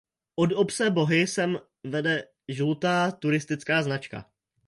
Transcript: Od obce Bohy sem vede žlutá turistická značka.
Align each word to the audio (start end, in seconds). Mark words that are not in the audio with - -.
Od 0.43 0.51
obce 0.61 0.85
Bohy 0.97 1.27
sem 1.33 1.51
vede 1.93 2.15
žlutá 2.57 2.95
turistická 3.23 3.77
značka. 3.87 4.19